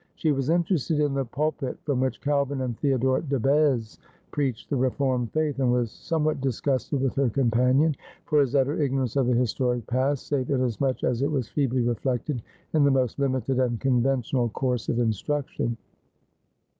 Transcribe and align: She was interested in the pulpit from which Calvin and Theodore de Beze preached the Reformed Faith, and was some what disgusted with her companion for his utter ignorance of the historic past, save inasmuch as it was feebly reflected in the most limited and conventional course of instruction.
She 0.15 0.31
was 0.31 0.49
interested 0.49 0.99
in 0.99 1.13
the 1.13 1.25
pulpit 1.25 1.77
from 1.83 1.99
which 1.99 2.21
Calvin 2.21 2.61
and 2.61 2.75
Theodore 2.75 3.21
de 3.21 3.37
Beze 3.37 3.99
preached 4.31 4.71
the 4.71 4.75
Reformed 4.75 5.31
Faith, 5.31 5.59
and 5.59 5.71
was 5.71 5.91
some 5.91 6.23
what 6.23 6.41
disgusted 6.41 6.99
with 6.99 7.13
her 7.13 7.29
companion 7.29 7.95
for 8.25 8.41
his 8.41 8.55
utter 8.55 8.81
ignorance 8.81 9.15
of 9.15 9.27
the 9.27 9.35
historic 9.35 9.85
past, 9.85 10.25
save 10.25 10.49
inasmuch 10.49 11.03
as 11.03 11.21
it 11.21 11.29
was 11.29 11.49
feebly 11.49 11.81
reflected 11.83 12.41
in 12.73 12.83
the 12.83 12.89
most 12.89 13.19
limited 13.19 13.59
and 13.59 13.79
conventional 13.79 14.49
course 14.49 14.89
of 14.89 14.97
instruction. 14.97 15.77